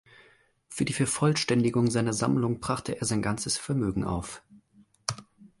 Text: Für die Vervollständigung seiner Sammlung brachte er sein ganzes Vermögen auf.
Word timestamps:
Für 0.67 0.83
die 0.83 0.93
Vervollständigung 0.93 1.91
seiner 1.91 2.11
Sammlung 2.13 2.59
brachte 2.59 2.99
er 2.99 3.05
sein 3.05 3.21
ganzes 3.21 3.59
Vermögen 3.59 4.03
auf. 4.03 4.41